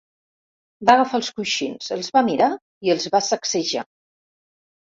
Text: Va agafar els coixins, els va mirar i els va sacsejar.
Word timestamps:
Va 0.89 0.95
agafar 0.99 1.19
els 1.19 1.29
coixins, 1.41 1.89
els 1.97 2.09
va 2.17 2.25
mirar 2.31 2.49
i 2.89 2.95
els 2.97 3.07
va 3.17 3.23
sacsejar. 3.29 3.85